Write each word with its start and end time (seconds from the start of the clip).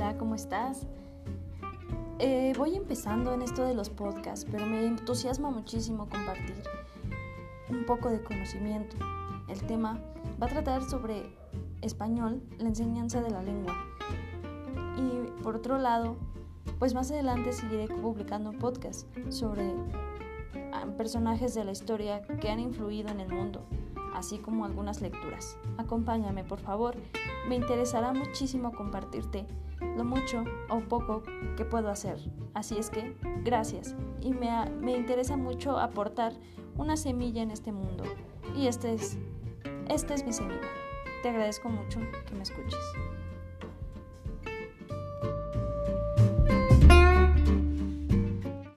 Hola, 0.00 0.16
¿cómo 0.16 0.36
estás? 0.36 0.86
Eh, 2.20 2.52
voy 2.56 2.76
empezando 2.76 3.34
en 3.34 3.42
esto 3.42 3.64
de 3.64 3.74
los 3.74 3.90
podcasts, 3.90 4.46
pero 4.48 4.64
me 4.64 4.86
entusiasma 4.86 5.50
muchísimo 5.50 6.08
compartir 6.08 6.62
un 7.68 7.84
poco 7.84 8.08
de 8.08 8.22
conocimiento. 8.22 8.96
El 9.48 9.60
tema 9.66 10.00
va 10.40 10.46
a 10.46 10.50
tratar 10.50 10.84
sobre 10.84 11.36
español, 11.82 12.40
la 12.58 12.68
enseñanza 12.68 13.20
de 13.20 13.30
la 13.30 13.42
lengua. 13.42 13.74
Y 14.96 15.42
por 15.42 15.56
otro 15.56 15.78
lado, 15.78 16.16
pues 16.78 16.94
más 16.94 17.10
adelante 17.10 17.52
seguiré 17.52 17.88
publicando 17.88 18.50
un 18.50 18.58
podcast 18.60 19.04
sobre 19.30 19.64
ah, 20.74 20.86
personajes 20.96 21.56
de 21.56 21.64
la 21.64 21.72
historia 21.72 22.22
que 22.22 22.50
han 22.50 22.60
influido 22.60 23.08
en 23.08 23.18
el 23.18 23.32
mundo 23.32 23.66
así 24.18 24.38
como 24.38 24.64
algunas 24.64 25.00
lecturas. 25.00 25.56
Acompáñame, 25.78 26.44
por 26.44 26.58
favor. 26.58 26.96
Me 27.48 27.56
interesará 27.56 28.12
muchísimo 28.12 28.72
compartirte 28.72 29.46
lo 29.96 30.04
mucho 30.04 30.44
o 30.68 30.80
poco 30.80 31.22
que 31.56 31.64
puedo 31.64 31.88
hacer. 31.88 32.18
Así 32.52 32.76
es 32.76 32.90
que, 32.90 33.16
gracias. 33.44 33.94
Y 34.20 34.32
me, 34.32 34.50
me 34.80 34.96
interesa 34.96 35.36
mucho 35.36 35.78
aportar 35.78 36.32
una 36.76 36.96
semilla 36.96 37.42
en 37.42 37.52
este 37.52 37.72
mundo. 37.72 38.04
Y 38.56 38.66
este 38.66 38.94
es, 38.94 39.18
este 39.88 40.14
es 40.14 40.24
mi 40.26 40.32
semilla. 40.32 40.68
Te 41.22 41.28
agradezco 41.28 41.68
mucho 41.68 42.00
que 42.26 42.34
me 42.34 42.42
escuches. 42.42 42.78